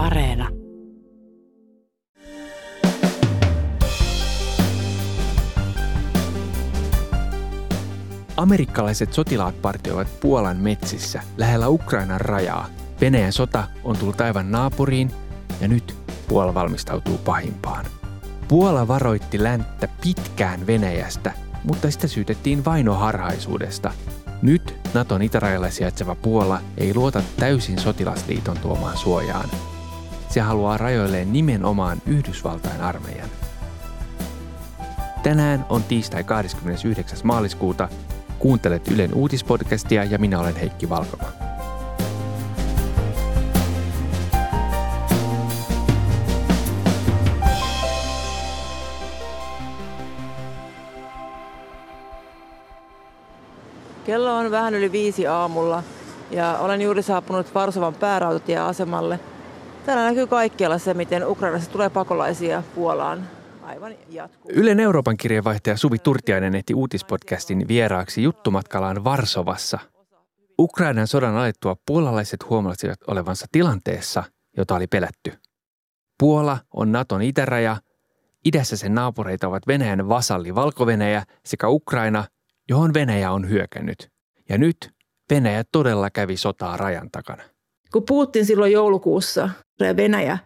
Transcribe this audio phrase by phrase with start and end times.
[0.00, 0.48] Areena.
[8.36, 12.66] Amerikkalaiset sotilaat partioivat Puolan metsissä lähellä Ukrainan rajaa.
[13.00, 15.10] Venäjän sota on tullut aivan naapuriin
[15.60, 15.96] ja nyt
[16.28, 17.86] Puola valmistautuu pahimpaan.
[18.48, 21.32] Puola varoitti länttä pitkään Venäjästä,
[21.64, 23.92] mutta sitä syytettiin vainoharhaisuudesta.
[24.42, 29.50] Nyt Naton itärajalla sijaitseva Puola ei luota täysin sotilasliiton tuomaan suojaan.
[30.30, 33.28] Se haluaa rajoilleen nimenomaan Yhdysvaltain armeijan.
[35.22, 37.18] Tänään on tiistai 29.
[37.24, 37.88] maaliskuuta.
[38.38, 41.24] Kuuntelet Ylen uutispodcastia ja minä olen Heikki Valkoma.
[54.04, 55.82] Kello on vähän yli viisi aamulla
[56.30, 59.20] ja olen juuri saapunut Varsovan päärautatieasemalle.
[59.86, 63.28] Täällä näkyy kaikkialla se, miten Ukrainassa tulee pakolaisia Puolaan.
[63.62, 64.50] Aivan jatkuu.
[64.54, 69.78] Ylen Euroopan kirjeenvaihtaja Suvi Turtiainen ehti uutispodcastin vieraaksi juttumatkallaan Varsovassa.
[70.58, 74.24] Ukrainan sodan alettua puolalaiset huomasivat olevansa tilanteessa,
[74.56, 75.32] jota oli pelätty.
[76.18, 77.76] Puola on Naton itäraja,
[78.44, 80.86] idässä sen naapureita ovat Venäjän vasalli valko
[81.44, 82.24] sekä Ukraina–
[82.70, 84.10] johon Venäjä on hyökännyt.
[84.48, 84.90] Ja nyt
[85.30, 87.42] Venäjä todella kävi sotaa rajan takana.
[87.92, 89.50] Kun Putin silloin joulukuussa
[89.84, 90.38] ja Venäjä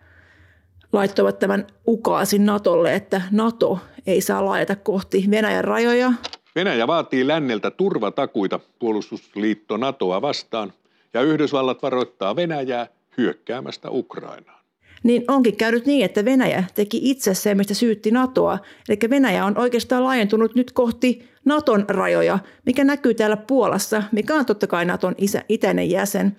[0.93, 6.13] laittoivat tämän ukaasin Natolle, että Nato ei saa laajata kohti Venäjän rajoja.
[6.55, 10.73] Venäjä vaatii länneltä turvatakuita puolustusliitto NATOa vastaan
[11.15, 12.87] ja Yhdysvallat varoittaa Venäjää
[13.19, 14.65] hyökkäämästä Ukrainaan
[15.05, 18.59] niin onkin käynyt niin, että Venäjä teki itse se, mistä syytti NATOa.
[18.89, 24.47] Eli Venäjä on oikeastaan laajentunut nyt kohti Naton rajoja, mikä näkyy täällä Puolassa, mikä on
[24.47, 26.37] totta kai Naton isä, itäinen jäsen.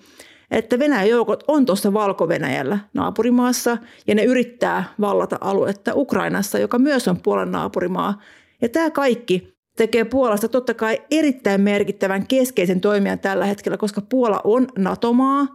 [0.50, 7.08] Että Venäjän joukot on tuossa Valko-Venäjällä naapurimaassa ja ne yrittää vallata aluetta Ukrainassa, joka myös
[7.08, 8.22] on Puolan naapurimaa.
[8.62, 14.40] Ja tämä kaikki tekee Puolasta totta kai erittäin merkittävän keskeisen toimijan tällä hetkellä, koska Puola
[14.44, 15.46] on NATO-maa.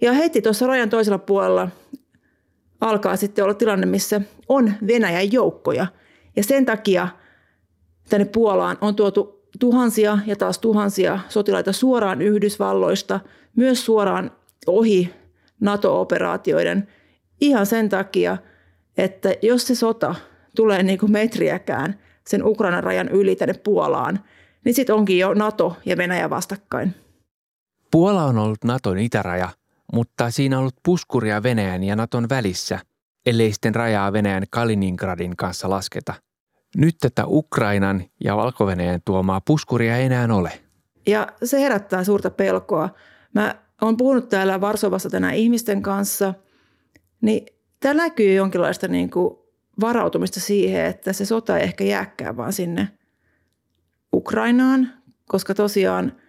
[0.00, 1.68] Ja heti tuossa rajan toisella puolella
[2.80, 5.86] alkaa sitten olla tilanne, missä on Venäjän joukkoja.
[6.36, 7.08] Ja sen takia
[8.08, 13.20] tänne Puolaan on tuotu tuhansia ja taas tuhansia sotilaita suoraan Yhdysvalloista,
[13.56, 14.30] myös suoraan
[14.66, 15.14] ohi
[15.60, 16.88] NATO-operaatioiden
[17.40, 18.36] ihan sen takia,
[18.96, 20.14] että jos se sota
[20.56, 24.20] tulee niin kuin metriäkään sen Ukrainan rajan yli tänne Puolaan,
[24.64, 26.94] niin sitten onkin jo NATO ja Venäjä vastakkain.
[27.90, 29.48] Puola on ollut Naton itäraja–
[29.94, 32.78] mutta siinä on ollut puskuria Venäjän ja Naton välissä,
[33.26, 36.14] ellei sitten rajaa Venäjän Kaliningradin kanssa lasketa.
[36.76, 38.66] Nyt tätä Ukrainan ja valko
[39.04, 40.52] tuomaa puskuria ei enää ole.
[41.06, 42.88] Ja se herättää suurta pelkoa.
[43.34, 46.34] Mä oon puhunut täällä Varsovassa tänään ihmisten kanssa,
[47.20, 47.46] niin
[47.80, 49.36] täällä näkyy jonkinlaista niin kuin
[49.80, 52.88] varautumista siihen, että se sota ei ehkä jääkään vaan sinne
[54.12, 54.92] Ukrainaan,
[55.28, 56.12] koska tosiaan–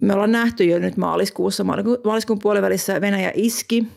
[0.00, 1.64] me ollaan nähty jo nyt maaliskuussa,
[2.04, 3.88] maaliskuun puolivälissä Venäjä iski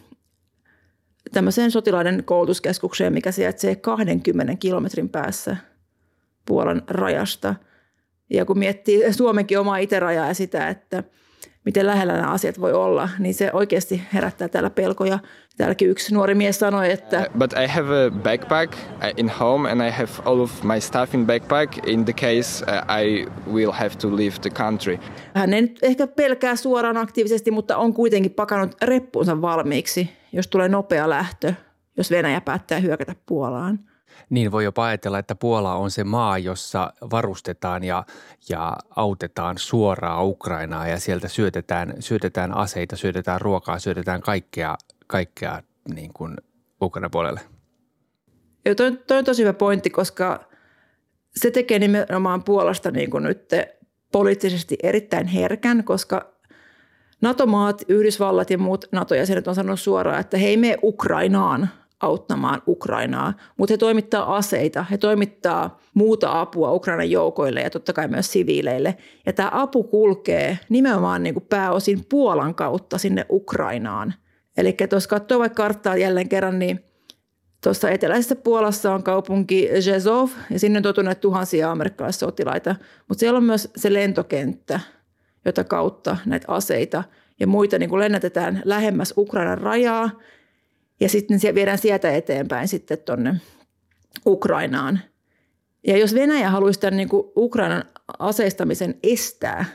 [1.33, 5.57] tämmöiseen sotilaiden koulutuskeskukseen, mikä sijaitsee 20 kilometrin päässä
[6.45, 7.55] Puolan rajasta.
[8.29, 11.03] Ja kun miettii Suomenkin omaa itärajaa ja sitä, että–
[11.65, 15.19] miten lähellä nämä asiat voi olla, niin se oikeasti herättää täällä pelkoja.
[15.57, 17.19] Täälläkin yksi nuori mies sanoi, että...
[17.19, 18.79] Uh, but I have a backpack uh,
[19.17, 23.01] in home and I have all of my stuff in backpack in the case uh,
[23.01, 24.99] I will have to leave the country.
[25.33, 30.69] Hän ei nyt ehkä pelkää suoraan aktiivisesti, mutta on kuitenkin pakannut reppuunsa valmiiksi, jos tulee
[30.69, 31.53] nopea lähtö,
[31.97, 33.79] jos Venäjä päättää hyökätä Puolaan.
[34.29, 38.03] Niin voi jopa ajatella, että Puola on se maa, jossa varustetaan ja,
[38.49, 45.61] ja autetaan suoraan Ukrainaa ja sieltä syötetään, syötetään aseita, syötetään ruokaa, syötetään kaikkea, kaikkea
[45.93, 46.37] niin kuin
[46.81, 47.41] Ukrainan puolelle.
[48.65, 50.39] Joo, toi, toi on tosi hyvä pointti, koska
[51.35, 53.49] se tekee nimenomaan Puolasta niin kuin nyt
[54.11, 56.33] poliittisesti erittäin herkän, koska
[57.21, 61.69] NATO-maat, Yhdysvallat ja muut NATO-jäsenet on sanonut suoraan, että hei me Ukrainaan–
[62.03, 68.07] auttamaan Ukrainaa, mutta he toimittaa aseita, he toimittaa muuta apua Ukrainan joukoille ja totta kai
[68.07, 68.97] myös siviileille.
[69.25, 74.13] Ja tämä apu kulkee nimenomaan niin kuin pääosin Puolan kautta sinne Ukrainaan.
[74.57, 76.79] Eli tuossa katsoo vaikka karttaa jälleen kerran, niin
[77.63, 82.75] tuossa eteläisessä Puolassa on kaupunki Jezov ja sinne on tuotu näitä tuhansia amerikkalaissotilaita,
[83.09, 84.79] mutta siellä on myös se lentokenttä,
[85.45, 87.03] jota kautta näitä aseita
[87.39, 90.09] ja muita niin kuin lennätetään lähemmäs Ukrainan rajaa–
[91.03, 93.35] ja sitten se viedään sieltä eteenpäin sitten tuonne
[94.25, 94.99] Ukrainaan.
[95.87, 97.83] Ja jos Venäjä haluaisi tämän niin kuin Ukrainan
[98.19, 99.65] aseistamisen estää,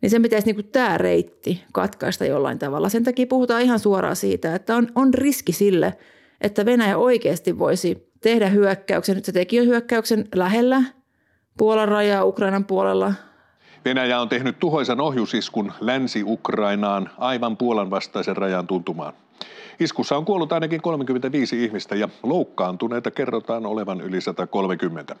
[0.00, 2.88] niin sen pitäisi niin kuin tämä reitti katkaista jollain tavalla.
[2.88, 5.96] Sen takia puhutaan ihan suoraan siitä, että on, on riski sille,
[6.40, 9.14] että Venäjä oikeasti voisi tehdä hyökkäyksen.
[9.14, 10.82] Nyt se teki jo hyökkäyksen lähellä
[11.58, 13.14] Puolan rajaa Ukrainan puolella.
[13.84, 19.12] Venäjä on tehnyt tuhoisan ohjusiskun Länsi-Ukrainaan aivan Puolan vastaisen rajan tuntumaan.
[19.80, 25.16] Iskussa on kuollut ainakin 35 ihmistä ja loukkaantuneita kerrotaan olevan yli 130.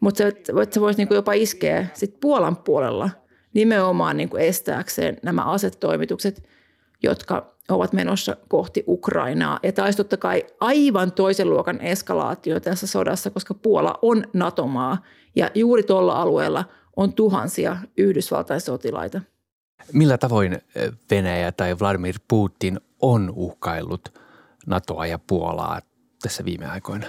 [0.00, 0.32] Mutta se,
[0.70, 3.10] se voisi niinku jopa iskeä sit Puolan puolella
[3.54, 6.48] nimenomaan niinku estääkseen nämä asetoimitukset,
[7.02, 9.58] jotka ovat menossa kohti Ukrainaa.
[9.62, 14.98] Ja taisi totta kai aivan toisen luokan eskalaatio tässä sodassa, koska Puola on NATO-maa
[15.36, 16.64] ja juuri tuolla alueella
[16.96, 19.20] on tuhansia Yhdysvaltain sotilaita.
[19.92, 24.18] Millä tavoin eh, Venäjä tai Vladimir Putin on uhkaillut
[24.66, 25.80] NATOa ja Puolaa
[26.22, 27.06] tässä viime aikoina?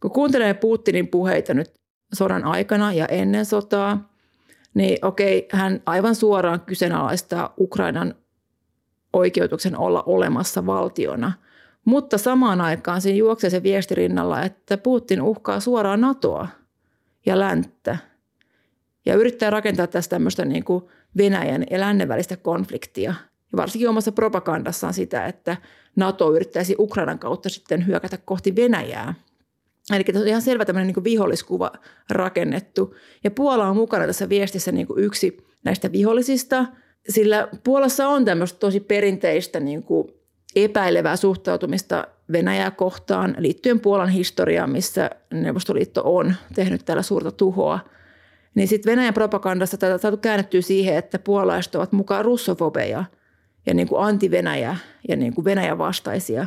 [0.00, 1.74] Kun kuuntelee Putinin puheita nyt
[2.14, 4.12] sodan aikana ja ennen sotaa,
[4.74, 8.14] niin okei, hän aivan suoraan kyseenalaistaa Ukrainan
[9.12, 11.32] oikeutuksen olla olemassa valtiona.
[11.84, 16.48] Mutta samaan aikaan siinä juoksee se viesti rinnalla, että Putin uhkaa suoraan NATOa
[17.26, 17.98] ja länttä.
[19.06, 20.84] Ja yrittää rakentaa tästä tämmöistä niin kuin
[21.16, 23.14] Venäjän ja lännen välistä konfliktia.
[23.52, 25.56] Ja varsinkin omassa propagandassaan sitä, että
[25.96, 29.14] NATO yrittäisi Ukrainan kautta sitten hyökätä kohti Venäjää.
[29.92, 31.72] Eli tässä on ihan selvä tämmöinen niin viholliskuva
[32.10, 32.94] rakennettu.
[33.24, 36.66] Ja Puola on mukana tässä viestissä niin kuin yksi näistä vihollisista–
[37.08, 40.08] sillä Puolassa on tämmöistä tosi perinteistä niin kuin
[40.56, 47.80] epäilevää suhtautumista Venäjää kohtaan liittyen Puolan historiaan, missä Neuvostoliitto on tehnyt täällä suurta tuhoa.
[48.54, 53.04] Niin sitten Venäjän propagandasta tätä saatu käännettyä siihen, että puolalaiset ovat mukaan russofobeja
[53.66, 54.76] ja niin kuin anti-Venäjä
[55.08, 56.46] ja niin kuin Venäjän vastaisia,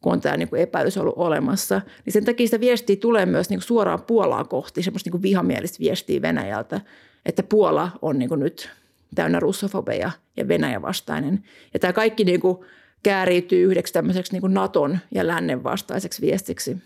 [0.00, 1.80] kun on tämä niin kuin epäilys ollut olemassa.
[2.04, 5.22] Niin sen takia sitä viestiä tulee myös niin kuin suoraan Puolaa kohti, semmoista niin kuin
[5.22, 6.80] vihamielistä viestiä Venäjältä,
[7.26, 8.70] että Puola on niin kuin nyt–
[9.14, 11.44] täynnä russofobeja ja Venäjä vastainen.
[11.74, 12.58] Ja tämä kaikki niin kuin
[13.02, 16.76] kääriytyy yhdeksi tämmöiseksi niin kuin Naton ja lännen vastaiseksi viestiksi.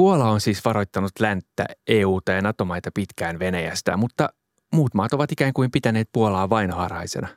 [0.00, 4.28] Puola on siis varoittanut länttä, EUta ja NATO-maita pitkään Venäjästä, mutta
[4.74, 7.28] muut maat ovat ikään kuin pitäneet Puolaa vain harhaisena.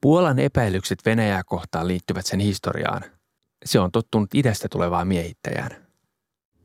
[0.00, 3.02] Puolan epäilykset Venäjää kohtaan liittyvät sen historiaan.
[3.64, 5.70] Se on tottunut idästä tulevaan miehittäjään.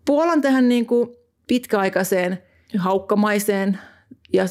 [0.06, 1.10] Puolan tähän niin kuin
[1.48, 2.44] pitkäaikaiseen
[2.78, 3.80] haukkamaiseen
[4.34, 4.44] ja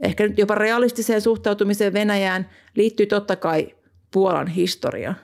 [0.00, 3.74] ehkä nyt jopa realistiseen suhtautumiseen Venäjään liittyy totta kai
[4.12, 5.14] Puolan historia.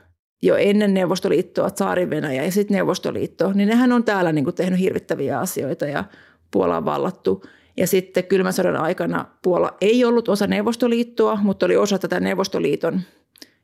[0.43, 5.38] Jo ennen Neuvostoliittoa, Tsaarin ja sitten Neuvostoliitto, niin nehän on täällä niin kuin tehnyt hirvittäviä
[5.38, 6.05] asioita ja
[6.50, 7.43] Puola on vallattu.
[7.76, 13.00] Ja sitten kylmän sodan aikana Puola ei ollut osa Neuvostoliittoa, mutta oli osa tätä Neuvostoliiton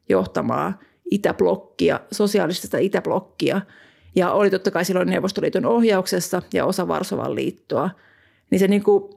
[0.08, 0.78] johtamaa
[1.10, 3.60] itäblokkia, sosiaalista itäblokkia.
[4.16, 7.90] Ja oli totta kai silloin Neuvostoliiton ohjauksessa ja osa Varsovan liittoa.
[8.50, 9.14] Niin se niin kuin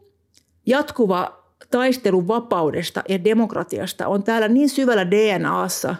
[0.65, 5.95] jatkuva taistelu vapaudesta ja demokratiasta on täällä niin syvällä DNAssa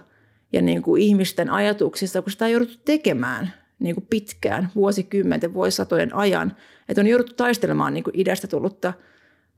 [0.54, 6.16] ja niin kuin ihmisten ajatuksissa, kun sitä on jouduttu tekemään niin kuin pitkään, vuosikymmenten, vuosisatojen
[6.16, 6.56] ajan,
[6.90, 8.94] että on jouduttu taistelemaan niin kuin idästä tullutta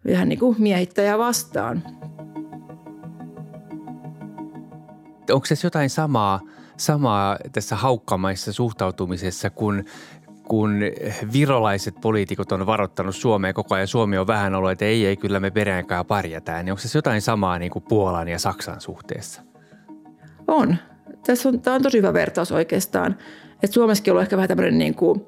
[0.06, 1.84] vähän niin kuin miehittäjää vastaan.
[5.32, 6.42] Onko se jotain samaa,
[6.78, 9.84] samaa tässä haukkamaissa suhtautumisessa, kun
[10.50, 10.80] kun
[11.34, 15.40] virolaiset poliitikot on varoittanut Suomeen koko ajan, Suomi on vähän ollut, että ei, ei, kyllä
[15.40, 19.49] me peräänkään pärjätään, niin onko se jotain samaa niin kuin Puolan ja Saksan suhteessa?
[20.50, 20.76] On.
[21.26, 23.18] Tässä on, tämä on tosi hyvä vertaus oikeastaan.
[23.64, 25.26] Että Suomessakin on ollut ehkä vähän tämmöinen niin kuin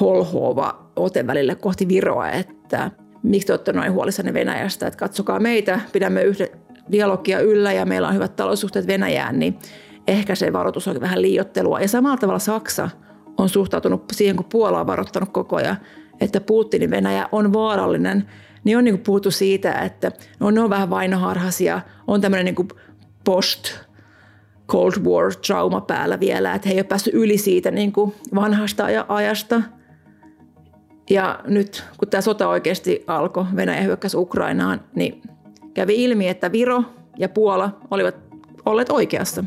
[0.00, 2.90] holhoava ote välillä kohti Viroa, että
[3.22, 6.48] miksi te olette noin huolissanne Venäjästä, että katsokaa meitä, pidämme yhden
[6.92, 9.58] dialogia yllä ja meillä on hyvät taloussuhteet Venäjään, niin
[10.08, 11.80] ehkä se varoitus on vähän liiottelua.
[11.80, 12.90] Ja samalla tavalla Saksa–
[13.38, 15.76] on suhtautunut siihen, kun Puola on varoittanut koko ajan,
[16.20, 18.30] että Putinin Venäjä on vaarallinen,
[18.64, 22.68] niin on niin puhuttu siitä, että no, ne on vähän vainoharhaisia, on tämmöinen niin
[23.24, 23.78] post
[24.72, 28.86] Cold War trauma päällä vielä, että he ei ole päässyt yli siitä niin kuin vanhasta
[29.08, 29.62] ajasta.
[31.10, 35.22] Ja nyt kun tämä sota oikeasti alkoi, Venäjä hyökkäsi Ukrainaan, niin
[35.74, 36.84] kävi ilmi, että Viro
[37.18, 38.14] ja Puola olivat
[38.66, 39.44] olleet oikeassa.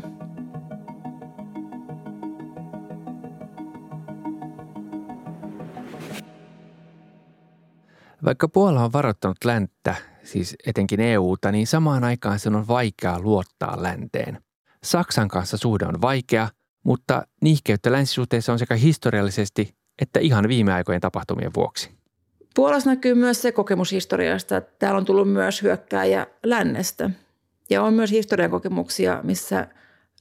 [8.24, 13.82] Vaikka Puola on varoittanut länttä, siis etenkin EUta, niin samaan aikaan sen on vaikeaa luottaa
[13.82, 14.45] länteen.
[14.86, 16.48] Saksan kanssa suhde on vaikea,
[16.84, 21.90] mutta niihkeyttä länsisuhteessa on sekä historiallisesti että ihan viime aikojen tapahtumien vuoksi.
[22.54, 27.10] Puolassa näkyy myös se kokemus historiasta, että täällä on tullut myös hyökkääjä lännestä.
[27.70, 29.68] Ja on myös historian kokemuksia, missä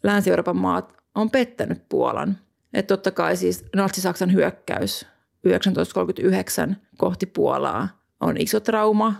[0.03, 2.38] Länsi-Euroopan maat on pettänyt Puolan.
[2.74, 5.07] Että totta kai siis Natsi-Saksan hyökkäys
[5.43, 7.89] 1939 kohti Puolaa
[8.22, 9.13] on iso trauma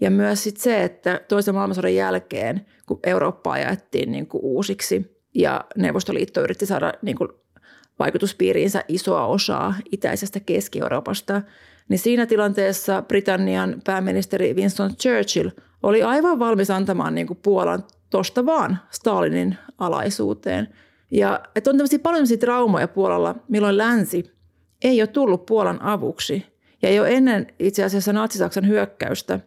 [0.00, 5.64] Ja myös sit se, että toisen maailmansodan jälkeen, kun Eurooppa ajettiin niin kuin uusiksi ja
[5.76, 7.28] Neuvostoliitto yritti saada niin kuin
[7.98, 11.42] vaikutuspiiriinsä isoa osaa itäisestä Keski-Euroopasta,
[11.88, 15.50] niin siinä tilanteessa Britannian pääministeri Winston Churchill
[15.82, 20.68] oli aivan valmis antamaan niin kuin Puolan tosta vaan Stalinin alaisuuteen.
[21.10, 24.32] Ja että on tämmöisiä paljon traumoja Puolalla, milloin länsi
[24.82, 26.46] ei ole tullut Puolan avuksi.
[26.82, 29.40] Ja jo ennen itse asiassa Natsi-Saksan hyökkäystä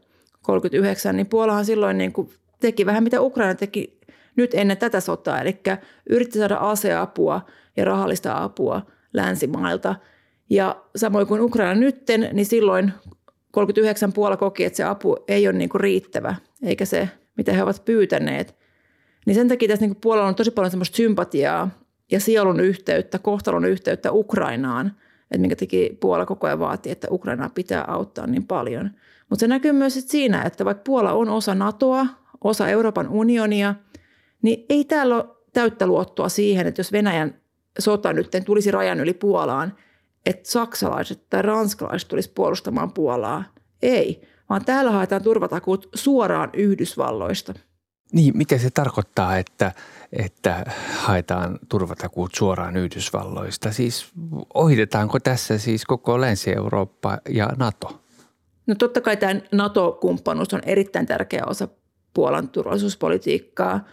[0.49, 2.29] 39, niin Puolahan silloin niin kuin
[2.59, 3.99] teki vähän mitä Ukraina teki
[4.35, 5.59] nyt ennen tätä sotaa, eli
[6.09, 7.41] yritti saada aseapua
[7.77, 8.81] ja rahallista apua
[9.13, 9.95] länsimailta.
[10.49, 12.93] Ja samoin kuin Ukraina nytten, niin silloin
[13.51, 17.63] 39 Puola koki, että se apu ei ole niin kuin riittävä, eikä se, mitä he
[17.63, 18.55] ovat pyytäneet.
[19.25, 21.69] Niin sen takia tässä niin kuin Puolalla on tosi paljon semmoista sympatiaa
[22.11, 24.87] ja sielun yhteyttä, kohtalon yhteyttä Ukrainaan,
[25.21, 28.91] että minkä teki Puola koko ajan vaatii, että Ukrainaa pitää auttaa niin paljon.
[29.29, 32.07] Mutta se näkyy myös siinä, että vaikka Puola on osa NATOa,
[32.41, 33.75] osa Euroopan unionia,
[34.41, 37.41] niin ei täällä ole täyttä luottoa siihen, että jos Venäjän
[37.79, 39.73] sota nyt tulisi rajan yli Puolaan,
[40.25, 43.43] että saksalaiset tai ranskalaiset tulisi puolustamaan Puolaa.
[43.81, 47.53] Ei, vaan täällä haetaan turvatakuut suoraan Yhdysvalloista.
[48.13, 49.71] Niin, mitä se tarkoittaa, että,
[50.13, 50.65] että
[50.97, 53.71] haetaan turvatakuut suoraan Yhdysvalloista?
[53.71, 54.11] Siis
[54.53, 58.01] ohitetaanko tässä siis koko Länsi-Eurooppa ja NATO?
[58.69, 61.67] No totta kai tämä NATO-kumppanuus on erittäin tärkeä osa
[62.13, 63.87] Puolan turvallisuuspolitiikkaa,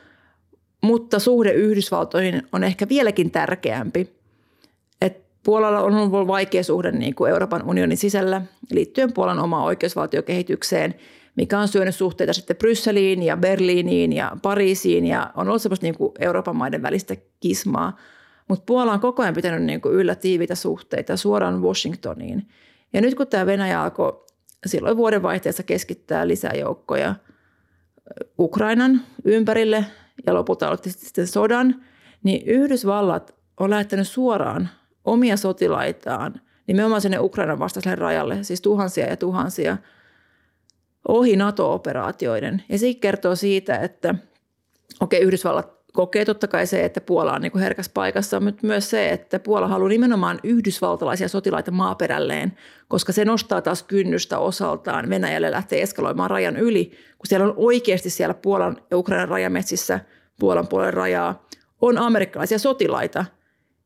[0.83, 4.17] mutta suhde Yhdysvaltoihin on ehkä vieläkin tärkeämpi.
[5.01, 10.95] Et Puolalla on ollut vaikea suhde niin kuin Euroopan unionin sisällä liittyen Puolan omaan oikeusvaltiokehitykseen,
[11.37, 15.99] mikä on syönyt suhteita sitten Brysseliin ja Berliiniin ja Pariisiin ja on ollut semmoista niin
[15.99, 17.97] kuin Euroopan maiden välistä kismaa.
[18.49, 22.49] Mutta Puola on koko ajan pitänyt niin kuin yllä tiivitä suhteita suoraan Washingtoniin.
[22.93, 24.26] Ja nyt kun tämä Venäjä alkoi
[24.69, 27.15] silloin vuodenvaihteessa keskittää lisäjoukkoja
[28.39, 29.85] Ukrainan ympärille
[30.27, 31.83] ja lopulta aloitti sitten sodan,
[32.25, 34.69] niin Yhdysvallat on lähettänyt suoraan
[35.05, 39.77] omia sotilaitaan nimenomaan sinne Ukrainan vastaiselle rajalle, siis tuhansia ja tuhansia
[41.09, 42.63] ohi NATO-operaatioiden.
[42.69, 44.15] Ja se kertoo siitä, että
[45.01, 48.91] okei, okay, Yhdysvallat kokee totta kai se, että Puola on niin herkässä paikassa, mutta myös
[48.91, 52.57] se, että Puola haluaa nimenomaan yhdysvaltalaisia sotilaita maaperälleen,
[52.89, 56.85] koska se nostaa taas kynnystä osaltaan Venäjälle lähtee eskaloimaan rajan yli,
[57.19, 60.01] kun siellä on oikeasti siellä Puolan ja Ukrainan rajametsissä
[60.41, 61.47] Puolan puolen rajaa,
[61.81, 63.25] on amerikkalaisia sotilaita.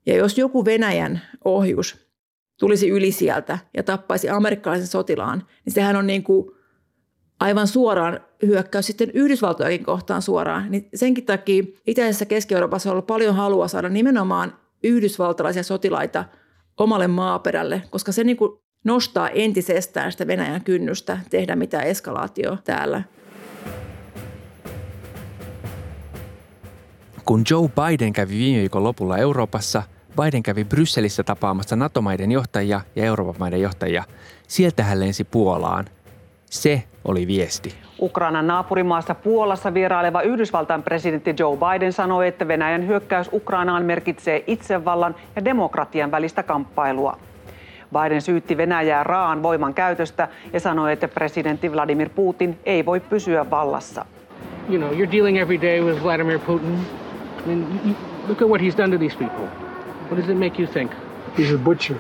[0.07, 2.11] Ja jos joku Venäjän ohjus
[2.59, 6.50] tulisi yli sieltä ja tappaisi amerikkalaisen sotilaan, niin sehän on niin kuin
[7.40, 10.71] aivan suoraan hyökkäys sitten Yhdysvaltojakin kohtaan suoraan.
[10.71, 16.25] Niin senkin takia itäisessä Keski-Euroopassa on ollut paljon halua saada nimenomaan yhdysvaltalaisia sotilaita
[16.79, 23.03] omalle maaperälle, koska se niin kuin nostaa entisestään sitä Venäjän kynnystä tehdä mitään eskalaatio täällä.
[27.25, 29.83] Kun Joe Biden kävi viime viikon lopulla Euroopassa,
[30.23, 34.05] Biden kävi Brysselissä tapaamassa NATO-maiden johtajia ja Euroopan maiden johtajia.
[34.49, 35.85] Sieltä hän lensi Puolaan.
[36.51, 37.75] Se oli viesti.
[38.00, 45.14] Ukrainan naapurimaassa Puolassa vieraileva Yhdysvaltain presidentti Joe Biden sanoi, että Venäjän hyökkäys Ukrainaan merkitsee itsevallan
[45.37, 47.16] ja demokratian välistä kamppailua.
[47.92, 53.50] Biden syytti Venäjää raan voiman käytöstä ja sanoi, että presidentti Vladimir Putin ei voi pysyä
[53.50, 54.07] vallassa.
[54.69, 56.78] You know, you're dealing every day with Vladimir Putin.
[57.45, 57.97] I mean,
[58.28, 59.45] look at what he's done to these people.
[60.11, 60.92] What does it make you think?
[61.38, 61.97] He's a butcher.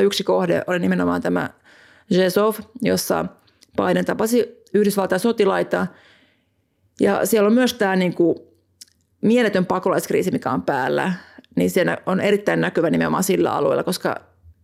[0.00, 1.50] Yksi kohde oli nimenomaan tämä
[2.10, 3.24] Jezov, jossa
[3.76, 5.86] Biden tapasi Yhdysvaltain sotilaita.
[7.00, 8.36] Ja siellä on myös tämä niin kuin
[9.20, 11.12] mieletön pakolaiskriisi, mikä on päällä.
[11.56, 14.16] Niin siellä on erittäin näkyvä nimenomaan sillä alueella, koska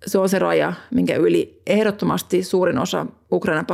[0.07, 3.67] se on se raja, minkä yli ehdottomasti suurin osa Ukrainan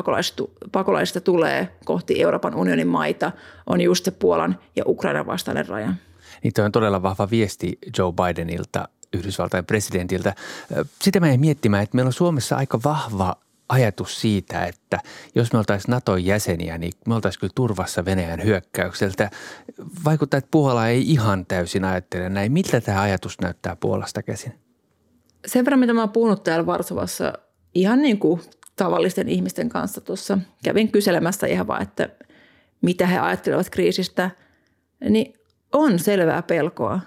[0.73, 3.33] pakolaisista, tulee kohti Euroopan unionin maita,
[3.67, 5.95] on just se Puolan ja Ukrainan vastainen raja.
[6.43, 10.35] Niin on todella vahva viesti Joe Bidenilta, Yhdysvaltain presidentiltä.
[11.03, 13.37] Sitä mä en miettimään, että meillä on Suomessa aika vahva
[13.71, 14.99] ajatus siitä, että
[15.35, 19.31] jos me oltaisiin Naton jäseniä, niin me oltaisiin kyllä turvassa Venäjän hyökkäykseltä.
[20.05, 22.53] Vaikuttaa, että Puola ei ihan täysin ajattele näin.
[22.53, 24.55] Miltä tämä ajatus näyttää Puolasta käsin?
[25.47, 27.33] Sen verran, mitä mä oon puhunut täällä Varsovassa
[27.75, 28.41] ihan niin kuin
[28.77, 30.39] tavallisten ihmisten kanssa tuossa.
[30.65, 32.09] Kävin kyselemässä ihan vaan, että
[32.83, 34.31] mitä he ajattelevat kriisistä.
[35.09, 35.35] Niin
[35.73, 37.00] on selvää pelkoa,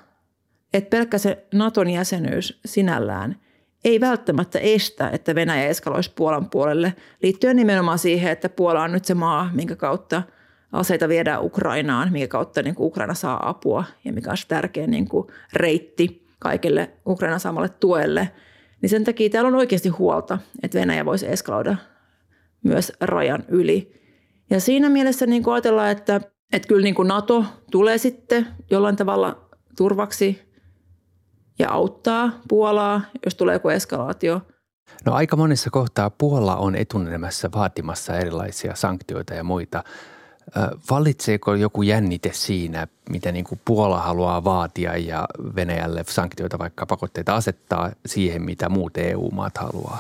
[0.73, 3.35] että pelkkä se Naton jäsenyys sinällään–
[3.85, 9.05] ei välttämättä estä, että Venäjä eskaloisi Puolan puolelle, liittyen nimenomaan siihen, että Puola on nyt
[9.05, 10.23] se maa, minkä kautta
[10.71, 15.07] aseita viedään Ukrainaan, minkä kautta niin kuin Ukraina saa apua ja mikä on tärkeä niin
[15.07, 18.29] kuin reitti kaikille Ukrainan saamalle tuelle.
[18.81, 21.75] Niin sen takia täällä on oikeasti huolta, että Venäjä voisi eskaloida
[22.63, 24.03] myös rajan yli.
[24.49, 26.21] Ja siinä mielessä niin kuin ajatellaan, että,
[26.53, 30.52] että kyllä niin kuin NATO tulee sitten jollain tavalla turvaksi
[31.59, 34.41] ja auttaa Puolaa, jos tulee joku eskalaatio.
[35.05, 39.83] No aika monessa kohtaa Puola on etunemässä vaatimassa erilaisia sanktioita ja muita.
[40.89, 47.35] Valitseeko joku jännite siinä, mitä niin kuin Puola haluaa vaatia ja Venäjälle sanktioita, vaikka pakotteita
[47.35, 49.97] asettaa siihen, mitä muut EU-maat haluaa?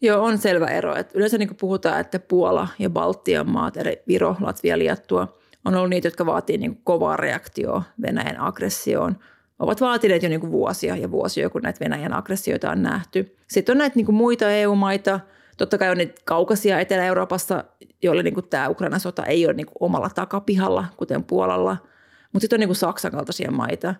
[0.00, 0.96] Joo, on selvä ero.
[0.96, 5.90] Että yleensä niin puhutaan, että Puola ja Baltian maat, eli Viro, Latvia, Liettua, on ollut
[5.90, 9.16] niitä, jotka vaatii niin kovaa reaktioa Venäjän aggressioon.
[9.60, 13.36] Ovat vaatineet jo niin kuin vuosia ja vuosia, kun näitä Venäjän aggressioita on nähty.
[13.48, 15.20] Sitten on näitä niin kuin muita EU-maita.
[15.58, 17.64] Totta kai on niitä kaukaisia Etelä-Euroopassa,
[18.02, 21.76] joille niin kuin tämä Ukrainan sota ei ole niin kuin omalla takapihalla, kuten Puolalla.
[22.32, 23.94] Mutta sitten on niin kuin Saksan kaltaisia maita,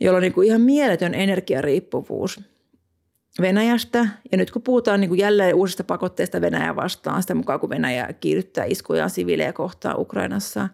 [0.00, 2.40] joilla on niin kuin ihan mieletön energiariippuvuus–
[3.40, 4.08] Venäjästä.
[4.32, 8.12] Ja nyt kun puhutaan niin kuin jälleen uusista pakotteista Venäjää vastaan, sitä mukaan kun Venäjä
[8.20, 10.68] kiihdyttää iskujaan siviilejä kohtaan Ukrainassa,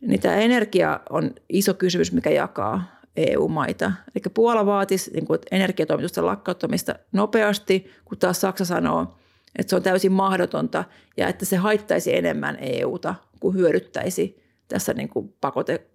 [0.00, 3.92] niin tämä energia on iso kysymys, mikä jakaa EU-maita.
[4.14, 9.16] Eli Puola vaatisi niin kuin energiatoimitusten lakkauttamista nopeasti, kun taas Saksa sanoo,
[9.58, 10.84] että se on täysin mahdotonta
[11.16, 15.86] ja että se haittaisi enemmän EUta kuin hyödyttäisi tässä niin kuin pakote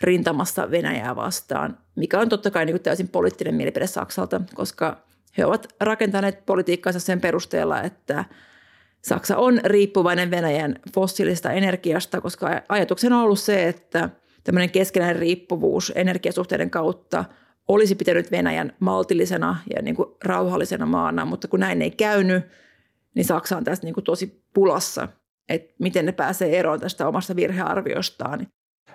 [0.00, 4.96] rintamassa Venäjää vastaan, mikä on totta kai niin kuin täysin poliittinen mielipide Saksalta, koska
[5.38, 8.24] he ovat rakentaneet politiikkansa sen perusteella, että
[9.02, 14.10] Saksa on riippuvainen Venäjän fossiilisesta energiasta, koska ajatuksena on ollut se, että
[14.44, 17.24] tämmöinen keskenäinen riippuvuus energiasuhteiden kautta
[17.68, 22.44] olisi pitänyt Venäjän maltillisena ja niin kuin rauhallisena maana, mutta kun näin ei käynyt,
[23.14, 25.08] niin Saksa on tässä niin kuin tosi pulassa,
[25.48, 28.46] että miten ne pääsee eroon tästä omasta virhearviostaan.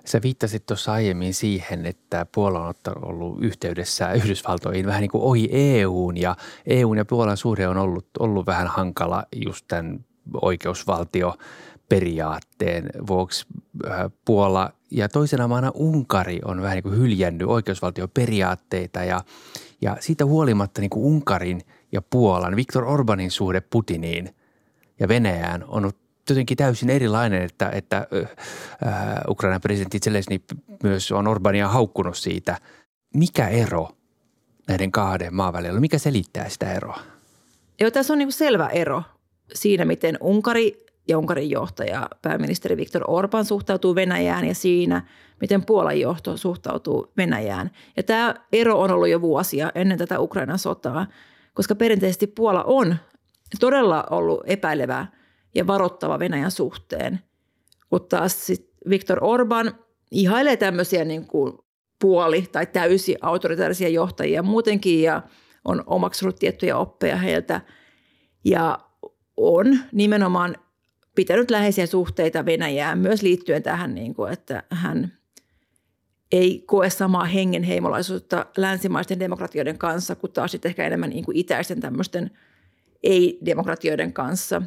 [0.05, 5.49] Sä viittasit tuossa aiemmin siihen, että Puola on ollut yhteydessä Yhdysvaltoihin vähän niin kuin ohi
[5.51, 10.05] EUn ja EUn ja Puolan suhde on ollut, ollut vähän hankala just tämän
[10.41, 13.45] oikeusvaltioperiaatteen vuoksi.
[13.87, 19.21] Äh, Puola ja toisena maana Unkari on vähän niin kuin hyljännyt oikeusvaltioperiaatteita ja,
[19.81, 24.35] ja siitä huolimatta niin kuin Unkarin ja Puolan, Viktor Orbanin suhde Putiniin
[24.99, 28.27] ja Venäjään on ollut jotenkin täysin erilainen, että, että äh,
[29.29, 30.39] Ukrainan presidentti Zelensky
[30.83, 32.57] myös on Orbania haukkunut siitä.
[33.13, 33.89] Mikä ero
[34.67, 36.99] näiden kahden maan välillä Mikä selittää sitä eroa?
[37.79, 39.03] Joo, tässä on niin selvä ero
[39.53, 45.07] siinä, miten Unkari ja Unkarin johtaja, pääministeri Viktor Orban suhtautuu Venäjään ja siinä,
[45.41, 47.71] miten Puolan johto suhtautuu Venäjään.
[47.97, 51.07] Ja tämä ero on ollut jo vuosia ennen tätä Ukrainan sotaa,
[51.53, 52.95] koska perinteisesti Puola on
[53.59, 55.05] todella ollut epäilevä
[55.55, 57.19] ja varoittava Venäjän suhteen.
[57.89, 58.47] Kun taas
[58.89, 59.71] Viktor Orban
[60.11, 61.53] ihailee tämmöisiä niin kuin
[61.99, 65.21] puoli- tai täysi autoritaarisia johtajia muutenkin ja
[65.65, 67.61] on omaksunut tiettyjä oppeja heiltä
[68.45, 68.79] ja
[69.37, 70.55] on nimenomaan
[71.15, 75.13] pitänyt läheisiä suhteita Venäjään myös liittyen tähän, niin kuin, että hän
[76.31, 81.79] ei koe samaa hengenheimolaisuutta länsimaisten demokratioiden kanssa, kuin taas sitten ehkä enemmän niin kuin itäisten
[81.79, 82.31] tämmöisten
[83.03, 84.61] ei-demokratioiden kanssa.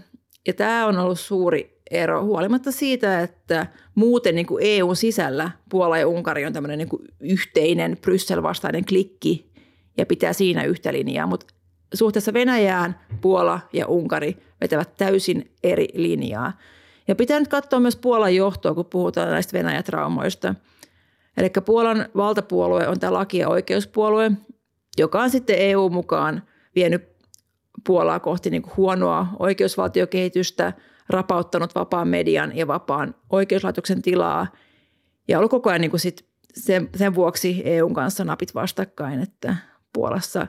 [0.49, 5.99] Ja tämä on ollut suuri ero huolimatta siitä, että muuten niin kuin EUn sisällä Puola
[5.99, 9.53] ja Unkari on tämmöinen niin kuin yhteinen Bryssel-vastainen klikki
[9.97, 11.47] ja pitää siinä yhtä linjaa, mutta
[11.95, 16.53] suhteessa Venäjään Puola ja Unkari vetävät täysin eri linjaa.
[17.09, 20.55] Ja pitää nyt katsoa myös Puolan johtoa, kun puhutaan näistä Venäjä-traumoista.
[21.37, 24.31] Eli Puolan valtapuolue on tämä laki- ja oikeuspuolue,
[24.99, 26.43] joka on sitten EU mukaan
[26.75, 27.08] vienyt
[27.89, 30.73] Puolaa kohti niin kuin huonoa oikeusvaltiokehitystä,
[31.09, 34.47] rapauttanut vapaan median ja vapaan oikeuslaitoksen tilaa
[35.29, 39.57] ja ollut koko ajan niin kuin sit sen, sen vuoksi EUn kanssa napit vastakkain, että
[39.93, 40.47] Puolassa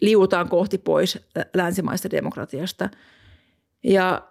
[0.00, 1.18] liuutaan kohti pois
[1.54, 2.88] länsimaista demokratiasta.
[3.84, 4.22] Ja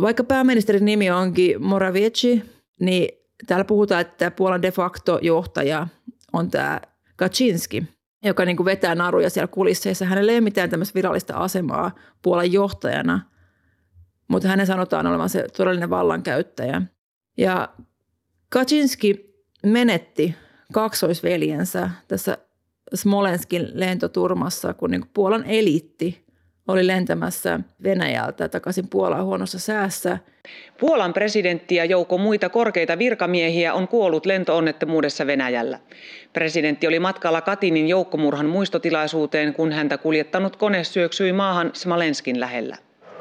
[0.00, 2.42] vaikka pääministerin nimi onkin Morawiecki,
[2.80, 3.08] niin
[3.46, 5.88] täällä puhutaan, että Puolan de facto johtaja
[6.32, 6.80] on tämä
[7.16, 7.84] Kaczynski–
[8.24, 10.04] joka niin kuin vetää naruja siellä kulisseissa.
[10.04, 13.20] Hänellä ei ole mitään tämmöistä virallista asemaa Puolan johtajana,
[14.28, 16.82] mutta hänen sanotaan olevan se todellinen vallankäyttäjä.
[17.36, 17.68] Ja
[18.48, 19.34] Kaczynski
[19.66, 20.34] menetti
[20.72, 22.38] kaksoisveljensä tässä
[22.94, 26.25] Smolenskin lentoturmassa, kun niin Puolan eliitti
[26.68, 30.18] oli lentämässä Venäjältä takaisin Puolaan huonossa säässä.
[30.80, 35.78] Puolan presidentti ja joukko muita korkeita virkamiehiä on kuollut lentoonnettomuudessa Venäjällä.
[36.32, 42.76] Presidentti oli matkalla Katinin joukkomurhan muistotilaisuuteen, kun häntä kuljettanut kone syöksyi maahan Smolenskin lähellä.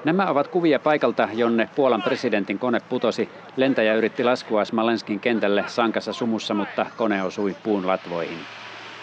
[0.06, 3.30] Nämä ovat kuvia paikalta, jonne Puolan presidentin kone putosi.
[3.58, 8.38] Lentäjä yritti laskua Smolenskin kentälle sankassa sumussa, mutta kone osui puun latvoihin.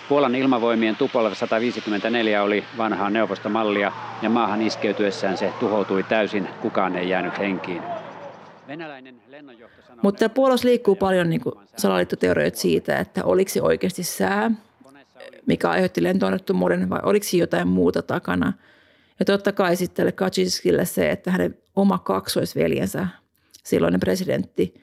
[0.09, 7.09] Puolan ilmavoimien Tupolev 154 oli vanhaa neuvostomallia ja maahan iskeytyessään se tuhoutui täysin, kukaan ei
[7.09, 7.83] jäänyt henkiin.
[10.03, 11.41] Mutta Puolassa liikkuu paljon niin
[11.77, 14.51] salaliittoteorioita siitä, että oliko se oikeasti sää,
[15.47, 18.53] mikä aiheutti lentoonnettomuuden vai oliko jotain muuta takana.
[19.19, 23.09] Ja totta kai sitten Kaczynskille se, että hänen oma kaksoisveljensä,
[23.65, 24.82] silloinen presidentti,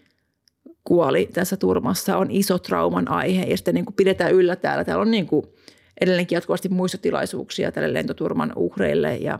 [0.84, 4.84] kuoli tässä turmassa, on iso trauman aihe ja sitten niin kuin pidetään yllä täällä.
[4.84, 5.46] Täällä on niin kuin
[6.02, 9.40] edelleenkin jatkuvasti muistotilaisuuksia tälle lentoturman uhreille ja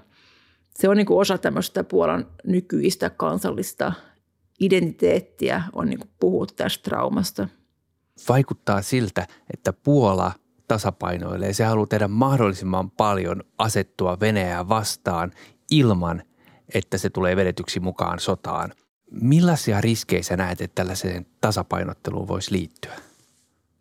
[0.76, 3.94] se on niin kuin osa tämmöistä Puolan nykyistä kansallista
[4.60, 7.48] identiteettiä on niin kuin puhua tästä traumasta.
[8.30, 10.32] Vaikuttaa siltä, että Puola
[10.68, 11.54] tasapainoilee.
[11.54, 15.32] Se haluaa tehdä mahdollisimman paljon asettua Venäjää vastaan
[15.72, 16.24] ilman,
[16.74, 18.74] että se tulee vedetyksi mukaan sotaan.
[19.12, 22.94] Millaisia riskejä sä näet, että tällaiseen tasapainotteluun voisi liittyä?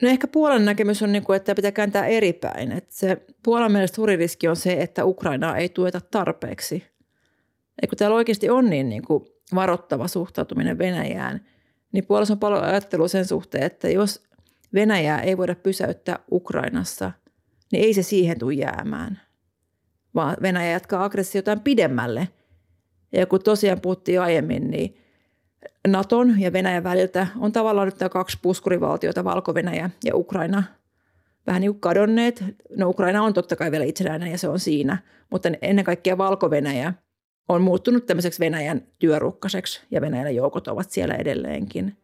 [0.03, 2.73] No ehkä Puolan näkemys on, niinku, että pitää kääntää eri päin.
[2.73, 6.85] Että se Puolan mielestä suuri riski on se, että Ukrainaa ei tueta tarpeeksi.
[7.83, 11.47] Ja kun täällä oikeasti on niin, niin kuin varoittava suhtautuminen Venäjään,
[11.93, 14.23] niin Puolassa on paljon ajattelua sen suhteen, että jos
[14.75, 17.12] Venäjää ei voida pysäyttää Ukrainassa,
[17.73, 19.21] niin ei se siihen tule jäämään,
[20.14, 22.29] vaan Venäjä jatkaa aggressiotaan pidemmälle.
[23.12, 24.97] Ja kun tosiaan puhuttiin aiemmin, niin
[25.87, 30.62] Naton ja Venäjän väliltä on tavallaan nyt tämä kaksi puskurivaltiota, Valko-Venäjä ja Ukraina,
[31.47, 32.45] vähän niin kuin kadonneet.
[32.77, 34.99] No Ukraina on totta kai vielä itsenäinen ja se on siinä,
[35.31, 36.93] mutta ennen kaikkea Valko-Venäjä
[37.49, 41.97] on muuttunut tämmöiseksi Venäjän työrukkaseksi ja Venäjän joukot ovat siellä edelleenkin.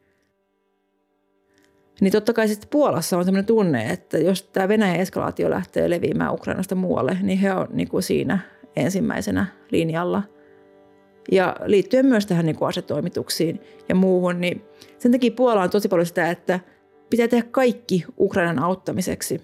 [2.00, 6.34] Niin totta kai sitten Puolassa on sellainen tunne, että jos tämä Venäjän eskalaatio lähtee leviämään
[6.34, 8.38] Ukrainasta muualle, niin he on niin kuin siinä
[8.76, 10.22] ensimmäisenä linjalla–
[11.32, 14.64] ja liittyen myös tähän niin kuin asetoimituksiin ja muuhun, niin
[14.98, 16.60] sen takia Puola on tosi paljon sitä, että
[17.10, 19.40] pitää tehdä kaikki Ukrainan auttamiseksi,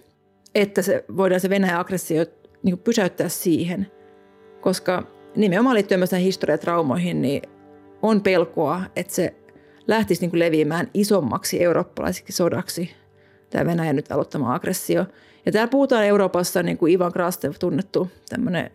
[0.55, 2.25] että se, voidaan se Venäjän aggressio
[2.62, 3.87] niin kuin pysäyttää siihen.
[4.61, 7.43] Koska nimenomaan liittyen myös näihin historiatraumoihin, niin
[8.03, 9.35] on pelkoa, että se
[9.87, 12.90] lähtisi niin kuin leviämään isommaksi eurooppalaiseksi sodaksi,
[13.51, 15.07] tämä Venäjän nyt aloittama aggressio.
[15.47, 18.71] Ja täällä puhutaan Euroopassa, niin kuin Ivan Krastev, tunnettu tämmöinen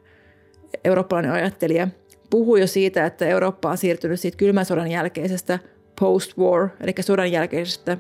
[0.84, 1.88] eurooppalainen ajattelija–
[2.36, 5.60] puhui jo siitä, että Eurooppa on siirtynyt siitä kylmän sodan jälkeisestä
[6.02, 7.98] post-war, eli sodan jälkeisestä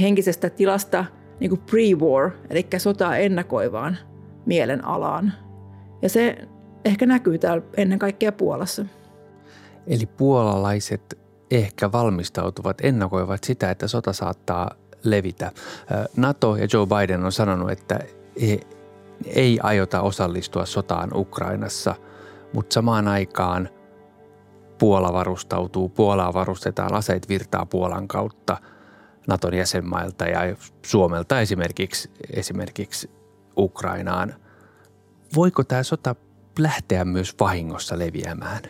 [0.00, 1.04] henkisestä tilasta
[1.40, 3.98] niin kuin pre-war, eli sotaa ennakoivaan
[4.46, 5.32] mielenalaan.
[6.02, 6.36] Ja se
[6.84, 8.86] ehkä näkyy täällä ennen kaikkea Puolassa.
[9.86, 11.18] Eli puolalaiset
[11.50, 14.70] ehkä valmistautuvat, ennakoivat sitä, että sota saattaa
[15.02, 15.52] levitä.
[16.16, 17.98] NATO ja Joe Biden on sanonut, että
[18.42, 18.60] he
[19.26, 21.94] ei aiota osallistua sotaan Ukrainassa–
[22.52, 23.68] mutta samaan aikaan
[24.78, 28.56] Puola varustautuu, Puolaa varustetaan, aseet virtaa Puolan kautta
[29.28, 30.56] Naton jäsenmailta ja
[30.86, 33.10] Suomelta esimerkiksi, esimerkiksi
[33.58, 34.34] Ukrainaan.
[35.36, 36.14] Voiko tämä sota
[36.58, 38.62] lähteä myös vahingossa leviämään?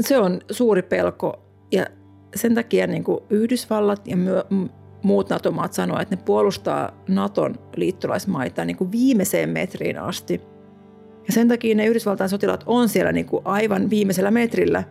[0.00, 1.86] Se on suuri pelko ja
[2.36, 4.44] sen takia niin kuin Yhdysvallat ja myö,
[5.02, 10.40] muut NATO-maat sanoo, että ne puolustaa Naton liittolaismaita niin kuin viimeiseen metriin asti–
[11.28, 14.84] ja sen takia ne Yhdysvaltain sotilaat on siellä niin kuin aivan viimeisellä metrillä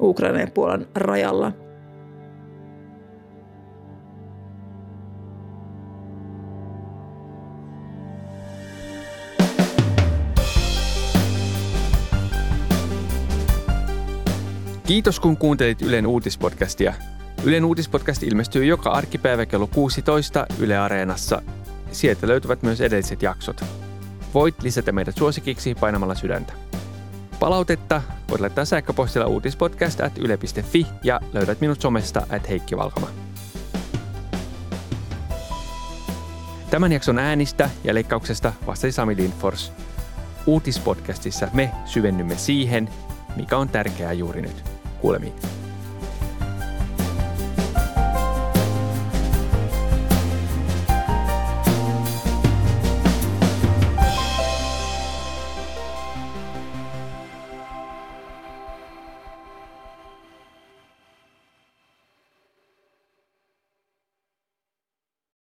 [0.00, 1.52] Ukrainan ja Puolan rajalla.
[14.86, 16.94] Kiitos kun kuuntelit Ylen uutispodcastia.
[17.44, 21.42] Ylen uutispodcast ilmestyy joka arkipäivä kello 16 Yle Areenassa.
[21.92, 23.79] Sieltä löytyvät myös edelliset jaksot.
[24.34, 26.52] Voit lisätä meidät suosikiksi painamalla sydäntä.
[27.40, 33.08] Palautetta voit laittaa sähköpostilla uutispodcast yle.fi ja löydät minut somesta at Heikki Valkama.
[36.70, 39.72] Tämän jakson äänistä ja leikkauksesta vastasi Sami Lindfors.
[40.46, 42.88] Uutispodcastissa me syvennymme siihen,
[43.36, 44.64] mikä on tärkeää juuri nyt.
[45.00, 45.59] Kuulemiin.